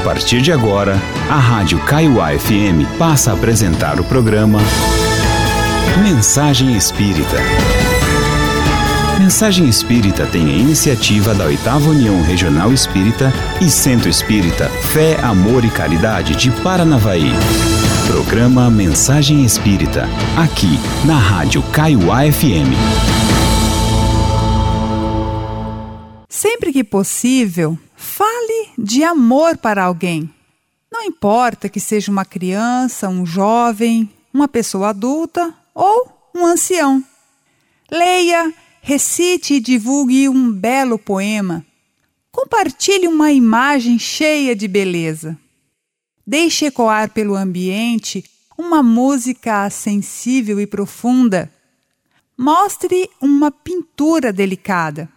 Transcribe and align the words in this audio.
partir 0.00 0.40
de 0.40 0.50
agora, 0.50 0.98
a 1.28 1.36
Rádio 1.36 1.78
Kaiowá 1.80 2.30
FM 2.30 2.98
passa 2.98 3.30
a 3.30 3.34
apresentar 3.34 4.00
o 4.00 4.04
programa 4.04 4.58
Mensagem 6.02 6.74
Espírita. 6.74 7.36
Mensagem 9.18 9.68
Espírita 9.68 10.26
tem 10.26 10.46
a 10.48 10.56
iniciativa 10.56 11.34
da 11.34 11.44
Oitava 11.44 11.90
União 11.90 12.22
Regional 12.22 12.72
Espírita 12.72 13.32
e 13.60 13.68
Centro 13.68 14.08
Espírita 14.08 14.68
Fé, 14.92 15.20
Amor 15.22 15.64
e 15.64 15.70
Caridade 15.70 16.34
de 16.34 16.50
Paranavaí. 16.62 17.32
Programa 18.06 18.70
Mensagem 18.70 19.44
Espírita, 19.44 20.08
aqui 20.36 20.78
na 21.04 21.18
Rádio 21.18 21.62
Kaiowá 21.64 22.20
FM. 22.22 22.72
Sempre 26.28 26.72
que 26.72 26.82
possível, 26.82 27.78
fale 28.20 28.68
de 28.76 29.02
amor 29.02 29.56
para 29.56 29.82
alguém. 29.82 30.28
Não 30.92 31.02
importa 31.02 31.70
que 31.70 31.80
seja 31.80 32.12
uma 32.12 32.26
criança, 32.26 33.08
um 33.08 33.24
jovem, 33.24 34.10
uma 34.30 34.46
pessoa 34.46 34.90
adulta 34.90 35.54
ou 35.74 36.30
um 36.36 36.44
ancião. 36.44 37.02
Leia, 37.90 38.52
recite 38.82 39.54
e 39.54 39.60
divulgue 39.60 40.28
um 40.28 40.52
belo 40.52 40.98
poema. 40.98 41.64
Compartilhe 42.30 43.08
uma 43.08 43.32
imagem 43.32 43.98
cheia 43.98 44.54
de 44.54 44.68
beleza. 44.68 45.38
Deixe 46.26 46.66
ecoar 46.66 47.08
pelo 47.12 47.34
ambiente 47.34 48.22
uma 48.58 48.82
música 48.82 49.70
sensível 49.70 50.60
e 50.60 50.66
profunda. 50.66 51.50
Mostre 52.36 53.08
uma 53.18 53.50
pintura 53.50 54.30
delicada. 54.30 55.08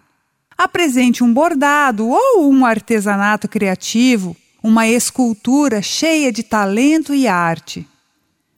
Apresente 0.58 1.24
um 1.24 1.34
bordado 1.34 2.08
ou 2.08 2.50
um 2.52 2.66
artesanato 2.66 3.48
criativo, 3.48 4.36
uma 4.62 4.88
escultura 4.88 5.82
cheia 5.82 6.32
de 6.32 6.44
talento 6.44 7.14
e 7.14 7.28
arte. 7.28 7.88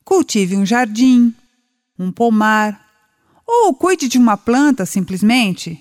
Cultive 0.04 0.56
um 0.56 0.66
jardim, 0.66 1.34
um 1.98 2.12
pomar, 2.12 2.80
ou 3.48 3.74
cuide 3.74 4.08
de 4.08 4.18
uma 4.18 4.38
planta 4.38 4.86
simplesmente. 4.86 5.80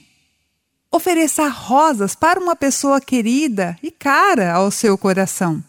Ofereça 0.90 1.48
rosas 1.48 2.14
para 2.14 2.38
uma 2.38 2.54
pessoa 2.54 3.00
querida 3.00 3.76
e 3.82 3.90
cara 3.90 4.52
ao 4.52 4.70
seu 4.70 4.96
coração. 4.96 5.62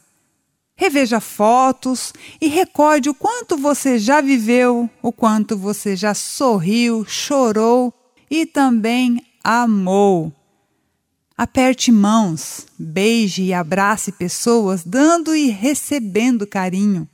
Reveja 0.78 1.22
fotos 1.22 2.14
e 2.39 2.47
recorde 2.47 3.09
o 3.09 3.14
quanto 3.16 3.58
você 3.58 3.97
já 3.97 4.19
viveu, 4.19 4.89
o 5.02 5.12
quanto 5.12 5.58
você 5.58 5.95
já 5.95 6.14
sorriu, 6.14 7.06
chorou 7.06 7.94
e 8.30 8.45
também 8.45 9.25
amou. 9.41 10.34
Aperte 11.38 11.91
mãos, 11.91 12.66
beije 12.80 13.44
e 13.44 13.53
abrace 13.53 14.14
pessoas, 14.14 14.86
dando 14.86 15.36
e 15.36 15.50
recebendo 15.50 16.47
carinho. 16.47 17.09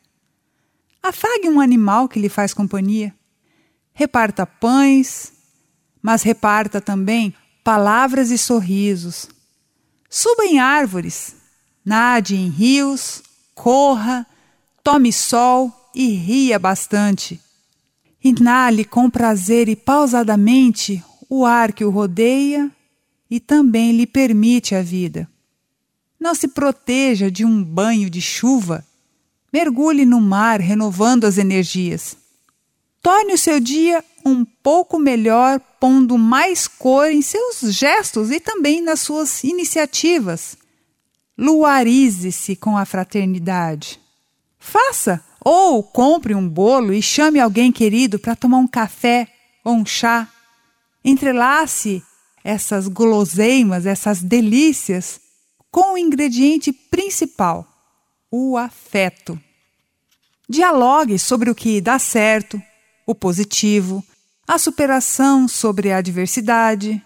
Afague 1.02 1.50
um 1.50 1.60
animal 1.60 2.08
que 2.08 2.20
lhe 2.20 2.30
faz 2.30 2.54
companhia. 2.54 3.16
Reparta 3.92 4.46
pães, 4.46 5.34
mas 6.00 6.22
reparta 6.22 6.80
também 6.80 7.34
palavras 7.64 8.30
e 8.30 8.38
sorrisos. 8.38 9.28
Suba 10.08 10.46
em 10.46 10.60
árvores, 10.60 11.36
nade 11.84 12.36
em 12.36 12.48
rios, 12.48 13.24
corra, 13.56 14.28
tome 14.84 15.12
sol 15.12 15.90
e 15.96 16.12
ria 16.12 16.60
bastante. 16.60 17.42
Inale 18.24 18.86
com 18.86 19.10
prazer 19.10 19.68
e 19.68 19.76
pausadamente 19.76 21.04
o 21.28 21.44
ar 21.44 21.74
que 21.74 21.84
o 21.84 21.90
rodeia 21.90 22.72
e 23.32 23.40
também 23.40 23.94
lhe 23.94 24.06
permite 24.06 24.76
a 24.76 24.82
vida. 24.82 25.26
Não 26.20 26.36
se 26.36 26.50
proteja 26.50 27.32
de 27.32 27.46
um 27.46 27.64
banho 27.64 28.10
de 28.10 28.22
chuva. 28.22 28.86
Mergulhe 29.54 30.06
no 30.06 30.20
mar 30.20 30.60
renovando 30.60 31.24
as 31.24 31.38
energias. 31.38 32.18
Torne 33.02 33.34
o 33.34 33.38
seu 33.38 33.60
dia 33.62 34.04
um 34.26 34.44
pouco 34.44 35.00
melhor, 35.00 35.60
pondo 35.80 36.18
mais 36.18 36.68
cor 36.68 37.10
em 37.10 37.22
seus 37.22 37.62
gestos 37.74 38.30
e 38.30 38.40
também 38.40 38.82
nas 38.82 39.00
suas 39.00 39.44
iniciativas. 39.46 40.58
Luarize-se 41.38 42.56
com 42.58 42.78
a 42.78 42.86
fraternidade. 42.86 44.00
Faça 44.60 45.24
ou 45.44 45.82
compre 45.82 46.36
um 46.36 46.48
bolo 46.48 46.94
e 46.94 47.02
chame 47.02 47.40
alguém 47.40 47.72
querido 47.72 48.20
para 48.20 48.36
tomar 48.36 48.58
um 48.58 48.68
café 48.68 49.28
ou 49.64 49.74
um 49.74 49.86
chá. 49.86 50.28
Entrelace 51.04 52.04
essas 52.44 52.88
guloseimas, 52.88 53.86
essas 53.86 54.22
delícias, 54.22 55.20
com 55.70 55.94
o 55.94 55.98
ingrediente 55.98 56.74
principal, 56.74 57.68
o 58.30 58.58
afeto. 58.58 59.40
Dialogue 60.50 61.18
sobre 61.18 61.50
o 61.50 61.56
que 61.56 61.80
dá 61.80 61.98
certo, 61.98 62.62
o 63.06 63.16
positivo, 63.16 64.04
a 64.48 64.58
superação 64.58 65.48
sobre 65.48 65.92
a 65.92 65.98
adversidade. 65.98 67.02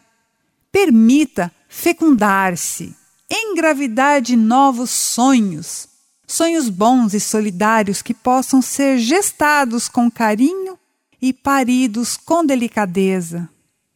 Permita 0.72 1.52
fecundar-se, 1.70 2.96
engravidar 3.30 4.22
de 4.22 4.36
novos 4.36 4.90
sonhos, 4.90 5.88
sonhos 6.28 6.70
bons 6.70 7.14
e 7.14 7.20
solidários 7.20 8.02
que 8.02 8.14
possam 8.14 8.62
ser 8.62 8.98
gestados 8.98 9.88
com 9.88 10.10
carinho 10.10 10.78
e 11.22 11.32
paridos 11.32 12.18
com 12.18 12.46
delicadeza. 12.46 13.48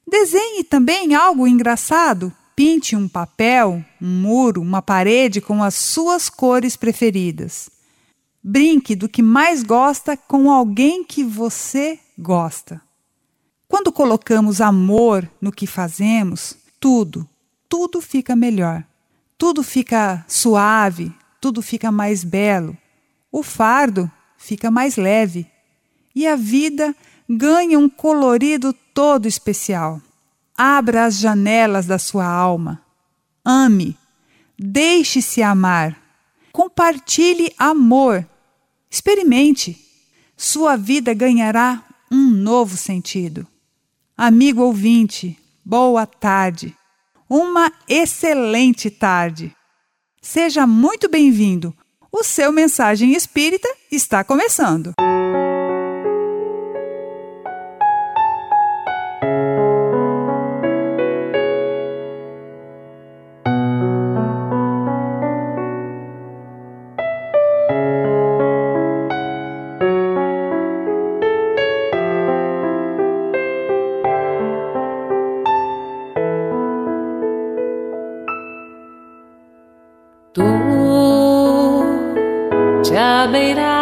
Desenhe 0.09 0.63
também 0.63 1.13
algo 1.13 1.47
engraçado. 1.47 2.33
Pinte 2.55 2.95
um 2.95 3.07
papel, 3.07 3.85
um 4.01 4.07
muro, 4.07 4.59
uma 4.59 4.81
parede 4.81 5.39
com 5.39 5.63
as 5.63 5.75
suas 5.75 6.29
cores 6.29 6.75
preferidas. 6.75 7.69
Brinque 8.43 8.95
do 8.95 9.07
que 9.07 9.21
mais 9.21 9.61
gosta 9.61 10.17
com 10.17 10.51
alguém 10.51 11.03
que 11.03 11.23
você 11.23 11.99
gosta. 12.17 12.81
Quando 13.67 13.91
colocamos 13.91 14.59
amor 14.59 15.29
no 15.39 15.51
que 15.51 15.67
fazemos, 15.67 16.57
tudo, 16.79 17.29
tudo 17.69 18.01
fica 18.01 18.35
melhor. 18.35 18.83
Tudo 19.37 19.61
fica 19.61 20.25
suave, 20.27 21.13
tudo 21.39 21.61
fica 21.61 21.91
mais 21.91 22.23
belo. 22.23 22.75
O 23.31 23.43
fardo 23.43 24.11
fica 24.37 24.71
mais 24.71 24.95
leve 24.97 25.45
e 26.15 26.25
a 26.25 26.35
vida 26.35 26.95
ganha 27.29 27.77
um 27.77 27.87
colorido 27.87 28.73
todo 28.93 29.27
especial. 29.27 30.01
Abra 30.57 31.05
as 31.05 31.19
janelas 31.19 31.85
da 31.85 31.99
sua 31.99 32.25
alma. 32.25 32.81
Ame. 33.45 33.95
Deixe-se 34.57 35.43
amar. 35.43 35.95
Compartilhe 36.51 37.53
amor. 37.57 38.27
Experimente. 38.89 39.77
Sua 40.35 40.75
vida 40.75 41.13
ganhará 41.13 41.83
um 42.11 42.29
novo 42.31 42.75
sentido. 42.75 43.45
Amigo 44.17 44.63
ouvinte, 44.63 45.37
boa 45.63 46.05
tarde. 46.05 46.75
Uma 47.29 47.71
excelente 47.87 48.89
tarde. 48.89 49.55
Seja 50.21 50.65
muito 50.65 51.07
bem-vindo. 51.07 51.73
O 52.11 52.23
seu 52.23 52.51
Mensagem 52.51 53.13
Espírita 53.13 53.69
está 53.91 54.23
começando. 54.23 54.93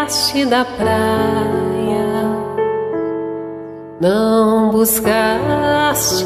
Beiraste 0.07 0.45
da 0.45 0.63
praia, 0.63 2.07
não 4.00 4.71
buscaste 4.71 6.24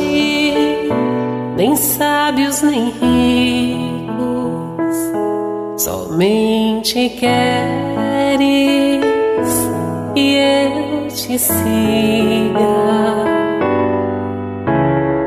nem 1.58 1.76
sábios 1.76 2.62
nem 2.62 2.92
ricos, 2.92 4.22
somente 5.78 7.10
queres 7.10 9.02
que 10.14 10.36
eu 10.36 11.08
te 11.08 11.40
siga, 11.40 12.62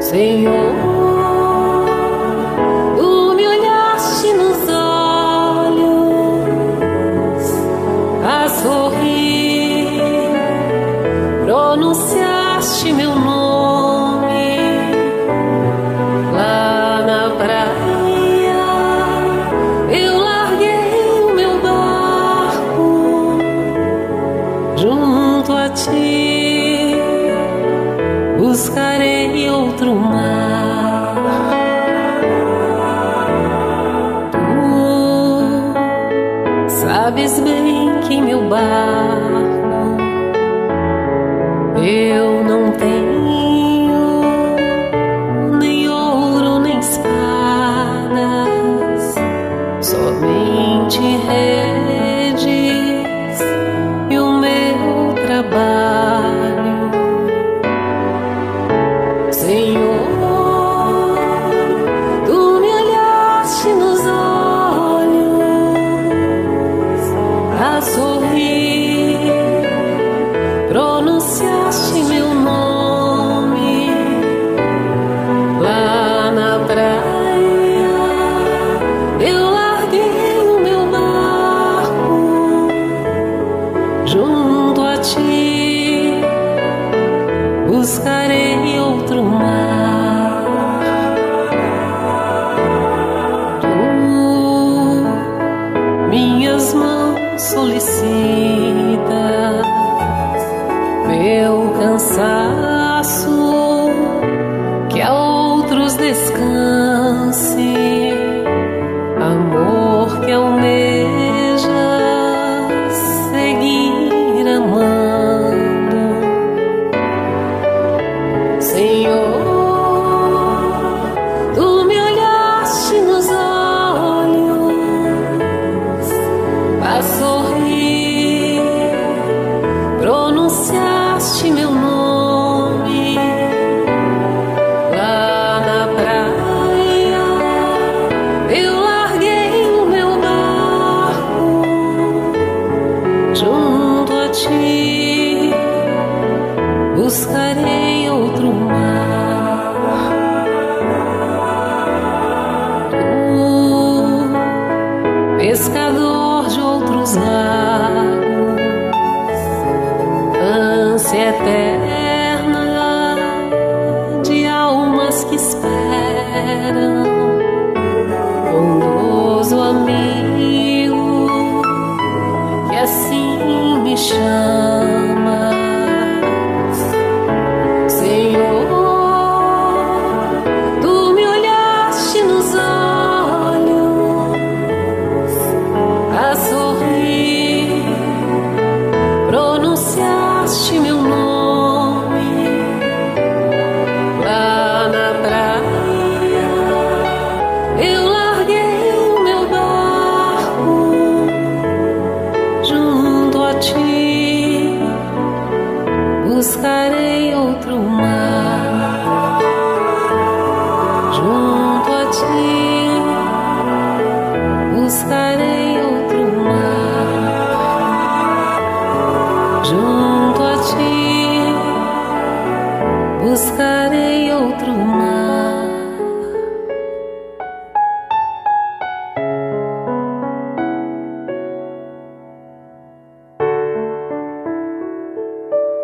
Senhor. 0.01 0.74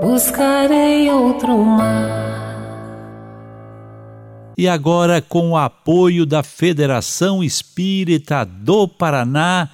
Buscarei 0.00 1.10
outro 1.10 1.56
mar. 1.64 2.40
E 4.56 4.68
agora, 4.68 5.22
com 5.22 5.50
o 5.50 5.56
apoio 5.56 6.26
da 6.26 6.42
Federação 6.42 7.42
Espírita 7.42 8.44
do 8.44 8.86
Paraná, 8.86 9.68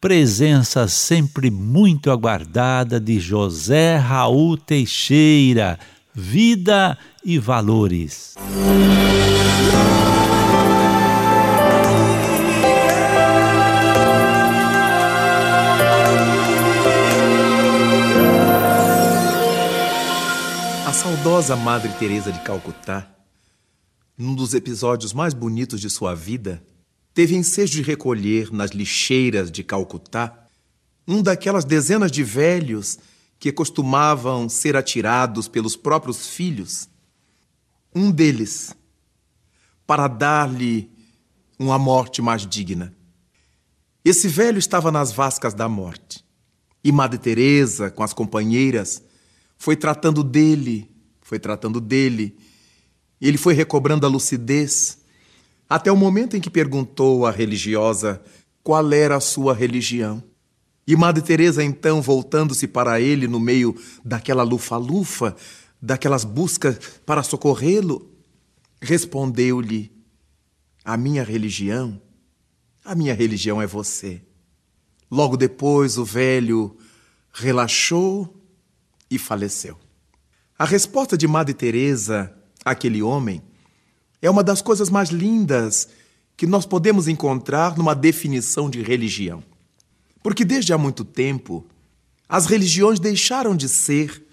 presença 0.00 0.88
sempre 0.88 1.50
muito 1.50 2.10
aguardada 2.10 2.98
de 2.98 3.20
José 3.20 3.96
Raul 3.96 4.56
Teixeira, 4.56 5.78
Vida 6.14 6.98
e 7.24 7.38
Valores. 7.38 8.34
A 10.12 10.15
saudosa 21.36 21.54
Madre 21.54 21.92
Teresa 21.98 22.32
de 22.32 22.40
Calcutá, 22.40 23.06
num 24.16 24.34
dos 24.34 24.54
episódios 24.54 25.12
mais 25.12 25.34
bonitos 25.34 25.82
de 25.82 25.90
sua 25.90 26.14
vida, 26.14 26.62
teve 27.12 27.36
ensejo 27.36 27.74
de 27.74 27.82
recolher 27.82 28.50
nas 28.50 28.70
lixeiras 28.70 29.50
de 29.50 29.62
Calcutá 29.62 30.48
um 31.06 31.20
daquelas 31.22 31.66
dezenas 31.66 32.10
de 32.10 32.24
velhos 32.24 32.98
que 33.38 33.52
costumavam 33.52 34.48
ser 34.48 34.76
atirados 34.76 35.46
pelos 35.46 35.76
próprios 35.76 36.26
filhos. 36.26 36.88
Um 37.94 38.10
deles, 38.10 38.74
para 39.86 40.08
dar-lhe 40.08 40.90
uma 41.58 41.78
morte 41.78 42.22
mais 42.22 42.46
digna. 42.46 42.94
Esse 44.02 44.26
velho 44.26 44.58
estava 44.58 44.90
nas 44.90 45.12
vascas 45.12 45.52
da 45.52 45.68
morte. 45.68 46.24
E 46.82 46.90
Madre 46.90 47.18
Teresa, 47.18 47.90
com 47.90 48.02
as 48.02 48.14
companheiras, 48.14 49.02
foi 49.58 49.76
tratando 49.76 50.24
dele, 50.24 50.95
foi 51.26 51.40
tratando 51.40 51.80
dele. 51.80 52.36
Ele 53.20 53.36
foi 53.36 53.52
recobrando 53.52 54.06
a 54.06 54.08
lucidez, 54.08 54.98
até 55.68 55.90
o 55.90 55.96
momento 55.96 56.36
em 56.36 56.40
que 56.40 56.48
perguntou 56.48 57.26
à 57.26 57.32
religiosa 57.32 58.22
qual 58.62 58.92
era 58.92 59.16
a 59.16 59.20
sua 59.20 59.52
religião. 59.52 60.22
E 60.86 60.94
Madre 60.94 61.20
Teresa 61.20 61.64
então, 61.64 62.00
voltando-se 62.00 62.68
para 62.68 63.00
ele 63.00 63.26
no 63.26 63.40
meio 63.40 63.74
daquela 64.04 64.44
lufa-lufa, 64.44 65.34
daquelas 65.82 66.22
buscas 66.22 66.78
para 67.04 67.24
socorrê-lo, 67.24 68.08
respondeu-lhe: 68.80 69.90
A 70.84 70.96
minha 70.96 71.24
religião, 71.24 72.00
a 72.84 72.94
minha 72.94 73.14
religião 73.14 73.60
é 73.60 73.66
você. 73.66 74.22
Logo 75.10 75.36
depois 75.36 75.98
o 75.98 76.04
velho 76.04 76.76
relaxou, 77.32 78.32
e 79.10 79.18
faleceu. 79.18 79.85
A 80.58 80.64
resposta 80.64 81.18
de 81.18 81.28
Madre 81.28 81.52
Teresa 81.52 82.32
àquele 82.64 83.02
homem 83.02 83.42
é 84.22 84.30
uma 84.30 84.42
das 84.42 84.62
coisas 84.62 84.88
mais 84.88 85.10
lindas 85.10 85.86
que 86.34 86.46
nós 86.46 86.64
podemos 86.64 87.08
encontrar 87.08 87.76
numa 87.76 87.94
definição 87.94 88.70
de 88.70 88.80
religião. 88.80 89.44
Porque 90.22 90.46
desde 90.46 90.72
há 90.72 90.78
muito 90.78 91.04
tempo, 91.04 91.66
as 92.26 92.46
religiões 92.46 92.98
deixaram 92.98 93.54
de 93.54 93.68
ser 93.68 94.26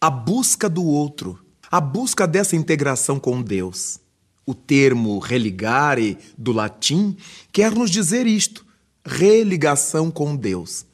a 0.00 0.08
busca 0.08 0.70
do 0.70 0.84
outro, 0.86 1.38
a 1.70 1.82
busca 1.82 2.26
dessa 2.26 2.56
integração 2.56 3.20
com 3.20 3.42
Deus. 3.42 4.00
O 4.46 4.54
termo 4.54 5.18
religare, 5.18 6.16
do 6.36 6.50
latim, 6.50 7.14
quer 7.52 7.72
nos 7.72 7.90
dizer 7.90 8.26
isto: 8.26 8.64
religação 9.04 10.10
com 10.10 10.34
Deus. 10.34 10.86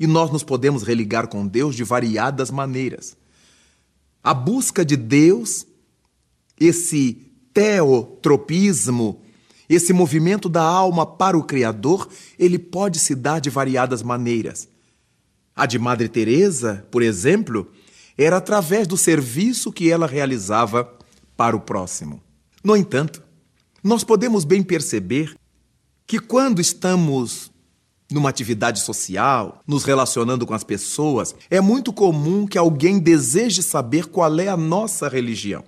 E 0.00 0.06
nós 0.06 0.30
nos 0.32 0.42
podemos 0.42 0.82
religar 0.82 1.28
com 1.28 1.46
Deus 1.46 1.76
de 1.76 1.84
variadas 1.84 2.50
maneiras. 2.50 3.14
A 4.26 4.34
busca 4.34 4.84
de 4.84 4.96
Deus, 4.96 5.64
esse 6.58 7.30
teotropismo, 7.54 9.22
esse 9.68 9.92
movimento 9.92 10.48
da 10.48 10.64
alma 10.64 11.06
para 11.06 11.38
o 11.38 11.44
Criador, 11.44 12.08
ele 12.36 12.58
pode 12.58 12.98
se 12.98 13.14
dar 13.14 13.40
de 13.40 13.50
variadas 13.50 14.02
maneiras. 14.02 14.68
A 15.54 15.64
de 15.64 15.78
Madre 15.78 16.08
Teresa, 16.08 16.84
por 16.90 17.04
exemplo, 17.04 17.70
era 18.18 18.38
através 18.38 18.88
do 18.88 18.96
serviço 18.96 19.70
que 19.70 19.88
ela 19.88 20.08
realizava 20.08 20.92
para 21.36 21.54
o 21.54 21.60
próximo. 21.60 22.20
No 22.64 22.76
entanto, 22.76 23.22
nós 23.80 24.02
podemos 24.02 24.44
bem 24.44 24.60
perceber 24.60 25.36
que 26.04 26.18
quando 26.18 26.60
estamos 26.60 27.52
numa 28.10 28.30
atividade 28.30 28.80
social, 28.80 29.60
nos 29.66 29.84
relacionando 29.84 30.46
com 30.46 30.54
as 30.54 30.62
pessoas, 30.62 31.34
é 31.50 31.60
muito 31.60 31.92
comum 31.92 32.46
que 32.46 32.56
alguém 32.56 32.98
deseje 32.98 33.62
saber 33.62 34.06
qual 34.06 34.38
é 34.38 34.48
a 34.48 34.56
nossa 34.56 35.08
religião. 35.08 35.64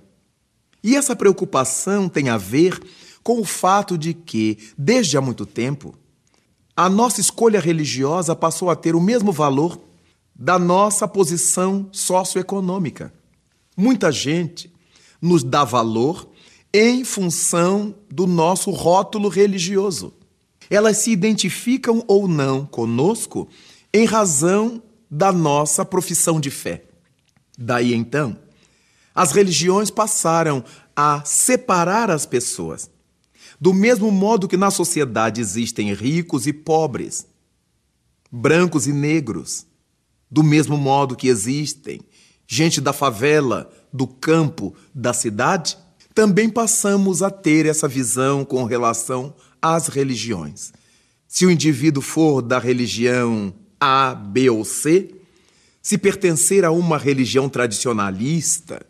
E 0.83 0.97
essa 0.97 1.17
preocupação 1.17 2.09
tem 2.09 2.29
a 2.29 2.37
ver 2.37 2.81
com 3.23 3.41
o 3.41 3.45
fato 3.45 3.99
de 3.99 4.15
que, 4.15 4.59
desde 4.77 5.17
há 5.17 5.21
muito 5.21 5.45
tempo, 5.45 5.95
a 6.77 6.89
nossa 6.89 7.21
escolha 7.21 7.59
religiosa 7.59 8.37
passou 8.37 8.71
a 8.71 8.77
ter 8.77 8.95
o 8.95 9.01
mesmo 9.01 9.33
valor 9.33 9.81
da 10.35 10.59
nossa 10.59 11.09
posição 11.09 11.89
socioeconômica. 11.91 13.13
Muita 13.77 14.13
gente 14.13 14.73
nos 15.21 15.43
dá 15.43 15.65
valor 15.65 16.29
em 16.73 17.05
função 17.05 17.95
do 18.09 18.27
nosso 18.27 18.71
rótulo 18.71 19.29
religioso. 19.29 20.13
Elas 20.71 20.99
se 20.99 21.11
identificam 21.11 22.05
ou 22.07 22.29
não 22.29 22.67
conosco 22.67 23.49
em 23.93 24.05
razão 24.05 24.83
da 25.11 25.33
nossa 25.33 25.85
profissão 25.85 26.41
de 26.41 26.51
fé. 26.51 26.85
Daí 27.57 27.95
então, 27.95 28.39
as 29.15 29.33
religiões 29.33 29.91
passaram 29.91 30.63
a 30.95 31.23
separar 31.25 32.11
as 32.11 32.27
pessoas. 32.27 32.91
Do 33.61 33.75
mesmo 33.75 34.11
modo 34.11 34.47
que 34.47 34.57
na 34.57 34.71
sociedade 34.71 35.41
existem 35.41 35.93
ricos 35.93 36.47
e 36.47 36.53
pobres, 36.53 37.27
brancos 38.31 38.87
e 38.87 38.93
negros, 38.93 39.67
do 40.31 40.43
mesmo 40.43 40.77
modo 40.77 41.17
que 41.17 41.29
existem 41.29 42.01
gente 42.47 42.81
da 42.81 42.93
favela, 42.93 43.71
do 43.93 44.07
campo, 44.07 44.75
da 44.95 45.13
cidade, 45.13 45.77
também 46.15 46.49
passamos 46.49 47.23
a 47.23 47.31
ter 47.31 47.67
essa 47.67 47.87
visão 47.87 48.45
com 48.45 48.65
relação 48.65 49.35
às 49.61 49.89
religiões. 49.89 50.73
Se 51.27 51.45
o 51.45 51.51
indivíduo 51.51 52.03
for 52.03 52.41
da 52.41 52.59
religião 52.59 53.53
A, 53.81 54.15
B 54.15 54.49
ou 54.51 54.65
C, 54.65 55.15
se 55.83 55.97
pertencer 55.97 56.65
a 56.65 56.71
uma 56.71 56.99
religião 56.99 57.49
tradicionalista, 57.49 58.85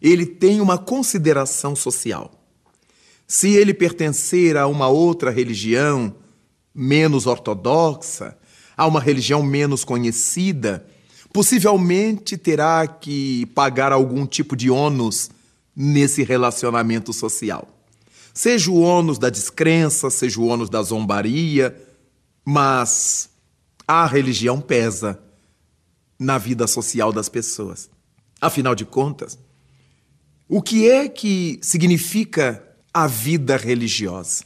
ele 0.00 0.26
tem 0.26 0.60
uma 0.60 0.76
consideração 0.76 1.74
social. 1.74 2.30
Se 3.26 3.50
ele 3.50 3.72
pertencer 3.72 4.56
a 4.56 4.66
uma 4.66 4.88
outra 4.88 5.30
religião 5.30 6.14
menos 6.74 7.26
ortodoxa, 7.26 8.36
a 8.76 8.86
uma 8.86 9.00
religião 9.00 9.42
menos 9.42 9.84
conhecida, 9.84 10.86
possivelmente 11.32 12.36
terá 12.36 12.86
que 12.86 13.46
pagar 13.54 13.92
algum 13.92 14.26
tipo 14.26 14.54
de 14.54 14.70
ônus 14.70 15.30
nesse 15.74 16.22
relacionamento 16.22 17.12
social. 17.12 17.73
Seja 18.34 18.68
o 18.68 18.80
ônus 18.80 19.16
da 19.16 19.30
descrença, 19.30 20.10
seja 20.10 20.40
o 20.40 20.46
ônus 20.46 20.68
da 20.68 20.82
zombaria, 20.82 21.80
mas 22.44 23.30
a 23.86 24.04
religião 24.06 24.60
pesa 24.60 25.20
na 26.18 26.36
vida 26.36 26.66
social 26.66 27.12
das 27.12 27.28
pessoas. 27.28 27.88
Afinal 28.40 28.74
de 28.74 28.84
contas, 28.84 29.38
o 30.48 30.60
que 30.60 30.90
é 30.90 31.08
que 31.08 31.60
significa 31.62 32.60
a 32.92 33.06
vida 33.06 33.56
religiosa? 33.56 34.44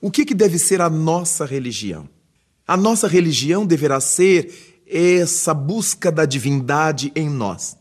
O 0.00 0.10
que, 0.10 0.24
que 0.24 0.34
deve 0.34 0.58
ser 0.58 0.80
a 0.80 0.88
nossa 0.88 1.44
religião? 1.44 2.08
A 2.66 2.76
nossa 2.76 3.06
religião 3.06 3.66
deverá 3.66 4.00
ser 4.00 4.82
essa 4.86 5.52
busca 5.52 6.10
da 6.10 6.24
divindade 6.24 7.12
em 7.14 7.28
nós. 7.28 7.76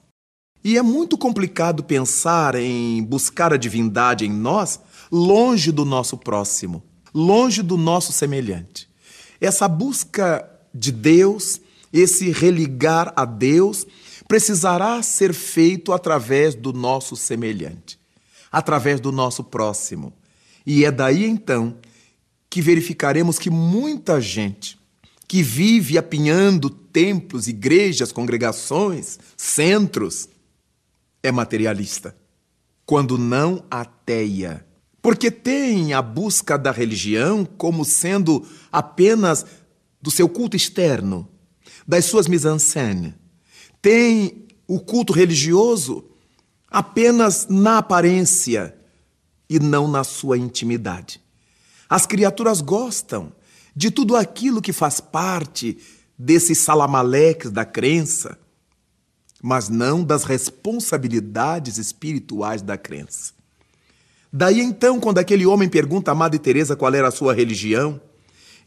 E 0.64 0.78
é 0.78 0.82
muito 0.82 1.18
complicado 1.18 1.84
pensar 1.84 2.56
em 2.56 3.04
buscar 3.04 3.54
a 3.54 3.58
divindade 3.58 4.26
em 4.26 4.32
nós 4.32 4.80
longe 5.12 5.72
do 5.72 5.86
nosso 5.86 6.18
próximo, 6.18 6.84
longe 7.14 7.62
do 7.62 7.78
nosso 7.78 8.12
semelhante. 8.12 8.90
Essa 9.40 9.68
busca 9.68 10.50
de 10.74 10.92
Deus, 10.92 11.62
esse 11.92 12.32
religar 12.32 13.14
a 13.16 13.26
Deus, 13.26 13.86
precisará 14.28 15.02
ser 15.02 15.34
feito 15.34 15.94
através 15.94 16.56
do 16.56 16.74
nosso 16.74 17.16
semelhante, 17.16 18.00
através 18.52 19.00
do 19.00 19.12
nosso 19.12 19.44
próximo. 19.44 20.14
E 20.66 20.84
é 20.84 20.92
daí 20.92 21.26
então 21.26 21.78
que 22.50 22.62
verificaremos 22.62 23.38
que 23.38 23.50
muita 23.50 24.20
gente 24.20 24.80
que 25.28 25.42
vive 25.42 25.98
apinhando 25.98 26.70
templos, 26.70 27.48
igrejas, 27.48 28.12
congregações, 28.12 29.20
centros, 29.36 30.30
é 31.22 31.32
materialista, 31.32 32.16
quando 32.86 33.18
não 33.18 33.66
ateia. 33.70 34.65
Porque 35.06 35.30
tem 35.30 35.94
a 35.94 36.02
busca 36.02 36.58
da 36.58 36.72
religião 36.72 37.46
como 37.46 37.86
sendo 37.86 38.44
apenas 38.72 39.46
do 40.02 40.10
seu 40.10 40.28
culto 40.28 40.58
externo, 40.58 41.30
das 41.88 42.06
suas 42.06 42.28
mise-en-scène. 42.28 43.14
Tem 43.80 44.48
o 44.68 44.80
culto 44.80 45.14
religioso 45.14 46.06
apenas 46.68 47.46
na 47.48 47.78
aparência 47.78 48.76
e 49.48 49.60
não 49.60 49.88
na 49.88 50.04
sua 50.04 50.40
intimidade. 50.40 51.22
As 51.88 52.08
criaturas 52.08 52.60
gostam 52.60 53.32
de 53.76 53.92
tudo 53.92 54.16
aquilo 54.16 54.60
que 54.60 54.74
faz 54.74 55.00
parte 55.00 55.78
desses 56.18 56.58
salamaleques 56.58 57.52
da 57.52 57.64
crença, 57.64 58.40
mas 59.40 59.70
não 59.70 60.04
das 60.04 60.24
responsabilidades 60.24 61.78
espirituais 61.78 62.64
da 62.64 62.76
crença. 62.76 63.35
Daí 64.38 64.60
então, 64.60 65.00
quando 65.00 65.20
aquele 65.20 65.46
homem 65.46 65.70
pergunta 65.70 66.12
a 66.12 66.16
Madre 66.16 66.38
Teresa 66.38 66.76
qual 66.76 66.94
era 66.94 67.08
a 67.08 67.12
sua 67.12 67.34
religião, 67.34 68.02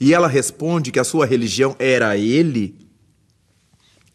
e 0.01 0.15
ela 0.15 0.27
responde 0.27 0.91
que 0.91 0.99
a 0.99 1.05
sua 1.05 1.27
religião 1.27 1.77
era 1.79 2.17
ele, 2.17 2.89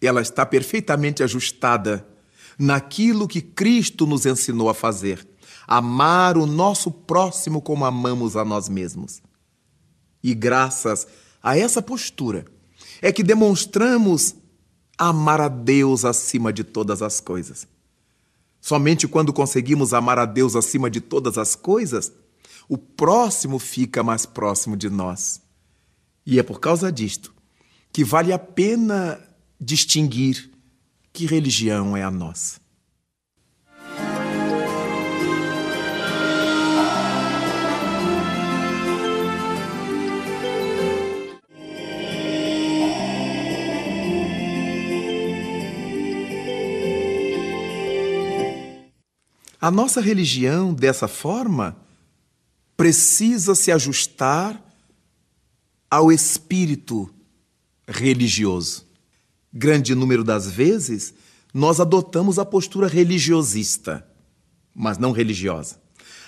ela 0.01 0.19
está 0.19 0.47
perfeitamente 0.47 1.21
ajustada 1.21 2.07
naquilo 2.57 3.27
que 3.27 3.39
Cristo 3.39 4.07
nos 4.07 4.25
ensinou 4.25 4.67
a 4.67 4.73
fazer: 4.73 5.27
amar 5.67 6.39
o 6.39 6.47
nosso 6.47 6.89
próximo 6.89 7.61
como 7.61 7.85
amamos 7.85 8.35
a 8.35 8.43
nós 8.43 8.67
mesmos. 8.67 9.21
E 10.23 10.33
graças 10.33 11.05
a 11.43 11.55
essa 11.55 11.83
postura 11.83 12.45
é 12.99 13.11
que 13.11 13.21
demonstramos 13.21 14.33
amar 14.97 15.39
a 15.39 15.49
Deus 15.49 16.03
acima 16.03 16.51
de 16.51 16.63
todas 16.63 17.03
as 17.03 17.19
coisas. 17.19 17.67
Somente 18.63 19.09
quando 19.09 19.33
conseguimos 19.33 19.93
amar 19.93 20.17
a 20.17 20.23
Deus 20.23 20.55
acima 20.55 20.89
de 20.89 21.01
todas 21.01 21.37
as 21.37 21.53
coisas, 21.53 22.13
o 22.69 22.77
próximo 22.77 23.59
fica 23.59 24.01
mais 24.01 24.25
próximo 24.25 24.77
de 24.77 24.89
nós. 24.89 25.41
E 26.25 26.39
é 26.39 26.43
por 26.43 26.61
causa 26.61 26.89
disto 26.89 27.33
que 27.91 28.05
vale 28.05 28.31
a 28.31 28.39
pena 28.39 29.19
distinguir 29.59 30.49
que 31.11 31.25
religião 31.25 31.97
é 31.97 32.03
a 32.03 32.09
nossa. 32.09 32.62
A 49.63 49.71
nossa 49.71 50.01
religião, 50.01 50.73
dessa 50.73 51.07
forma, 51.07 51.77
precisa 52.75 53.55
se 53.55 53.71
ajustar 53.71 54.61
ao 55.89 56.11
espírito 56.11 57.09
religioso. 57.87 58.85
Grande 59.53 59.95
número 59.95 60.21
das 60.21 60.51
vezes, 60.51 61.13
nós 61.53 61.79
adotamos 61.79 62.37
a 62.37 62.43
postura 62.43 62.89
religiosista, 62.89 64.05
mas 64.75 64.97
não 64.97 65.13
religiosa. 65.13 65.77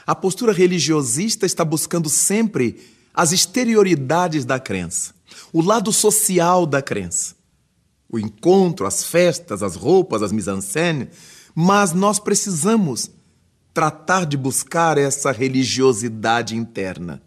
A 0.08 0.16
postura 0.16 0.54
religiosista 0.54 1.46
está 1.46 1.66
buscando 1.66 2.08
sempre 2.08 2.80
as 3.14 3.34
exterioridades 3.34 4.46
da 4.46 4.62
crença, 4.62 5.14
o 5.52 5.62
lado 5.62 5.92
social 5.92 6.66
da 6.66 6.82
crença. 6.82 7.36
O 8.10 8.18
encontro, 8.18 8.88
as 8.88 9.04
festas, 9.04 9.62
as 9.62 9.76
roupas, 9.76 10.24
as 10.24 10.32
mise-en-scène, 10.32 11.10
mas 11.54 11.92
nós 11.92 12.18
precisamos 12.18 13.12
tratar 13.76 14.26
de 14.26 14.38
buscar 14.38 14.98
essa 14.98 15.34
religiosidade 15.34 16.56
interna. 16.56 17.22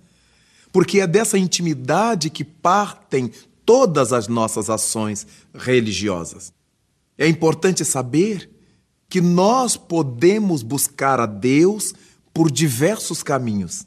Porque 0.73 0.99
é 0.99 1.07
dessa 1.07 1.37
intimidade 1.37 2.31
que 2.31 2.43
partem 2.43 3.31
todas 3.67 4.15
as 4.15 4.29
nossas 4.29 4.71
ações 4.71 5.27
religiosas. 5.55 6.51
É 7.19 7.29
importante 7.29 7.85
saber 7.85 8.51
que 9.11 9.21
nós 9.21 9.77
podemos 9.77 10.63
buscar 10.63 11.21
a 11.21 11.27
Deus 11.27 11.93
por 12.33 12.51
diversos 12.51 13.23
caminhos. 13.23 13.87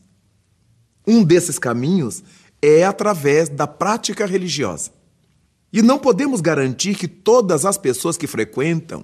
Um 1.06 1.24
desses 1.24 1.58
caminhos 1.58 2.24
é 2.62 2.84
através 2.84 3.50
da 3.50 3.66
prática 3.66 4.24
religiosa. 4.28 4.92
E 5.74 5.82
não 5.82 5.98
podemos 5.98 6.42
garantir 6.42 6.94
que 6.94 7.08
todas 7.08 7.66
as 7.66 7.78
pessoas 7.78 8.18
que 8.18 8.28
frequentam 8.28 9.04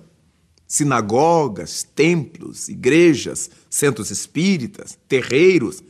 sinagogas, 0.67 1.83
templos, 1.95 2.67
igrejas, 2.67 3.49
centros 3.69 4.11
espíritas, 4.11 4.97
terreiros, 5.07 5.81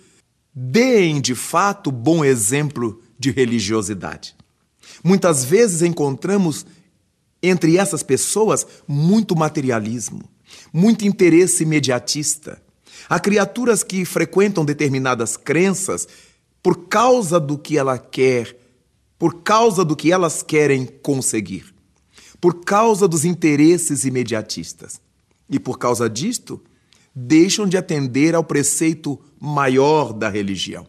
deem 0.54 1.20
de 1.20 1.34
fato 1.34 1.92
bom 1.92 2.24
exemplo 2.24 3.02
de 3.18 3.32
religiosidade. 3.32 4.36
Muitas 5.04 5.44
vezes 5.44 5.82
encontramos 5.82 6.66
entre 7.42 7.78
essas 7.78 8.04
pessoas 8.04 8.66
muito 8.88 9.36
materialismo, 9.36 10.24
muito 10.72 11.06
interesse 11.06 11.64
imediatista. 11.64 12.62
Há 13.10 13.20
criaturas 13.20 13.84
que 13.84 14.06
frequentam 14.06 14.66
determinadas 14.66 15.38
crenças 15.38 16.08
por 16.62 16.88
causa 16.88 17.40
do 17.40 17.58
que 17.58 17.78
ela 17.78 17.98
quer, 17.98 18.56
por 19.18 19.42
causa 19.42 19.86
do 19.86 19.96
que 19.96 20.12
elas 20.12 20.44
querem 20.44 20.86
conseguir, 20.86 21.74
por 22.40 22.64
causa 22.64 23.08
dos 23.08 23.26
interesses 23.26 24.06
imediatistas. 24.06 25.02
E 25.50 25.60
por 25.60 25.78
causa 25.78 26.10
disto, 26.10 26.62
deixam 27.16 27.68
de 27.68 27.78
atender 27.78 28.36
ao 28.36 28.44
preceito 28.44 29.20
maior 29.40 30.14
da 30.14 30.30
religião, 30.30 30.86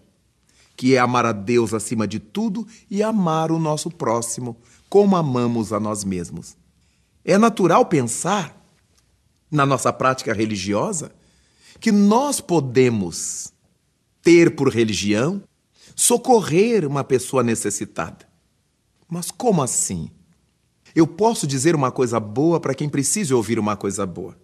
que 0.76 0.94
é 0.94 0.98
amar 0.98 1.24
a 1.24 1.32
Deus 1.32 1.72
acima 1.72 2.06
de 2.06 2.18
tudo 2.18 2.66
e 2.90 3.02
amar 3.02 3.50
o 3.50 3.58
nosso 3.58 3.90
próximo 3.90 4.56
como 4.88 5.16
amamos 5.16 5.72
a 5.72 5.80
nós 5.80 6.04
mesmos. 6.04 6.56
É 7.24 7.36
natural 7.36 7.86
pensar, 7.86 8.56
na 9.50 9.64
nossa 9.64 9.92
prática 9.92 10.32
religiosa, 10.32 11.12
que 11.80 11.92
nós 11.92 12.40
podemos 12.40 13.52
ter 14.22 14.54
por 14.56 14.68
religião 14.68 15.42
socorrer 15.94 16.86
uma 16.86 17.04
pessoa 17.04 17.42
necessitada. 17.42 18.28
Mas 19.08 19.30
como 19.30 19.62
assim? 19.62 20.10
Eu 20.98 21.06
posso 21.06 21.46
dizer 21.46 21.76
uma 21.76 21.92
coisa 21.92 22.18
boa 22.18 22.58
para 22.58 22.74
quem 22.74 22.88
precise 22.88 23.32
ouvir 23.32 23.56
uma 23.56 23.76
coisa 23.76 24.04
boa. 24.04 24.36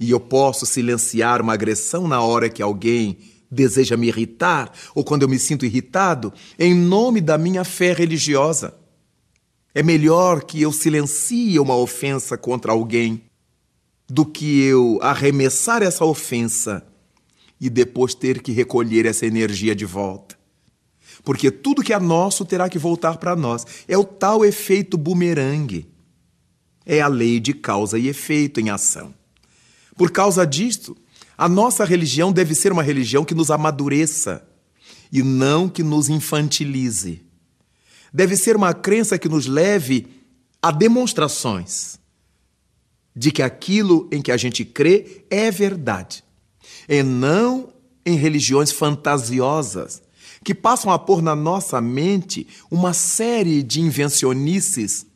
E 0.00 0.10
eu 0.10 0.18
posso 0.18 0.66
silenciar 0.66 1.40
uma 1.40 1.52
agressão 1.52 2.08
na 2.08 2.20
hora 2.20 2.48
que 2.48 2.60
alguém 2.60 3.18
deseja 3.48 3.96
me 3.96 4.08
irritar 4.08 4.72
ou 4.92 5.04
quando 5.04 5.22
eu 5.22 5.28
me 5.28 5.38
sinto 5.38 5.64
irritado, 5.64 6.32
em 6.58 6.74
nome 6.74 7.20
da 7.20 7.38
minha 7.38 7.62
fé 7.62 7.92
religiosa. 7.92 8.74
É 9.72 9.84
melhor 9.84 10.42
que 10.42 10.60
eu 10.60 10.72
silencie 10.72 11.60
uma 11.60 11.76
ofensa 11.76 12.36
contra 12.36 12.72
alguém 12.72 13.22
do 14.08 14.26
que 14.26 14.64
eu 14.64 14.98
arremessar 15.00 15.80
essa 15.80 16.04
ofensa 16.04 16.84
e 17.60 17.70
depois 17.70 18.16
ter 18.16 18.42
que 18.42 18.50
recolher 18.50 19.06
essa 19.06 19.26
energia 19.26 19.76
de 19.76 19.84
volta. 19.84 20.41
Porque 21.24 21.50
tudo 21.50 21.82
que 21.82 21.92
é 21.92 21.98
nosso 21.98 22.44
terá 22.44 22.68
que 22.68 22.78
voltar 22.78 23.16
para 23.16 23.36
nós. 23.36 23.64
É 23.86 23.96
o 23.96 24.04
tal 24.04 24.44
efeito 24.44 24.98
bumerangue. 24.98 25.88
É 26.84 27.00
a 27.00 27.08
lei 27.08 27.38
de 27.38 27.52
causa 27.52 27.98
e 27.98 28.08
efeito 28.08 28.60
em 28.60 28.70
ação. 28.70 29.14
Por 29.96 30.10
causa 30.10 30.46
disto, 30.46 30.96
a 31.38 31.48
nossa 31.48 31.84
religião 31.84 32.32
deve 32.32 32.54
ser 32.54 32.72
uma 32.72 32.82
religião 32.82 33.24
que 33.24 33.34
nos 33.34 33.50
amadureça 33.50 34.44
e 35.12 35.22
não 35.22 35.68
que 35.68 35.82
nos 35.82 36.08
infantilize 36.08 37.22
deve 38.12 38.36
ser 38.36 38.56
uma 38.56 38.74
crença 38.74 39.18
que 39.18 39.28
nos 39.28 39.46
leve 39.46 40.06
a 40.60 40.70
demonstrações 40.70 41.98
de 43.16 43.30
que 43.30 43.42
aquilo 43.42 44.08
em 44.12 44.20
que 44.20 44.30
a 44.30 44.36
gente 44.36 44.64
crê 44.64 45.24
é 45.30 45.50
verdade, 45.50 46.24
e 46.88 47.02
não 47.02 47.72
em 48.04 48.16
religiões 48.16 48.70
fantasiosas 48.70 50.01
que 50.44 50.54
passam 50.54 50.90
a 50.90 50.98
pôr 50.98 51.22
na 51.22 51.34
nossa 51.34 51.80
mente 51.80 52.46
uma 52.70 52.92
série 52.92 53.62
de 53.62 53.80
invencionices 53.80 55.06